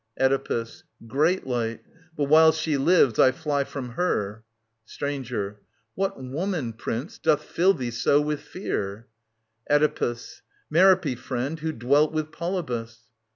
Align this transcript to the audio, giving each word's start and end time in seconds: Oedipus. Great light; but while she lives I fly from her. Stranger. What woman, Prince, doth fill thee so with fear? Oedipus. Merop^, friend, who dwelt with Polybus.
Oedipus. 0.19 0.83
Great 1.05 1.45
light; 1.45 1.81
but 2.17 2.23
while 2.23 2.51
she 2.51 2.75
lives 2.75 3.19
I 3.19 3.31
fly 3.31 3.63
from 3.63 3.89
her. 3.89 4.43
Stranger. 4.83 5.59
What 5.93 6.19
woman, 6.23 6.73
Prince, 6.73 7.19
doth 7.19 7.43
fill 7.43 7.75
thee 7.75 7.91
so 7.91 8.19
with 8.19 8.39
fear? 8.41 9.05
Oedipus. 9.69 10.41
Merop^, 10.73 11.19
friend, 11.19 11.59
who 11.59 11.71
dwelt 11.71 12.13
with 12.13 12.31
Polybus. 12.31 13.11